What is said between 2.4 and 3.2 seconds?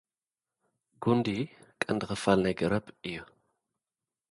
ናይ ገረብ እዩ።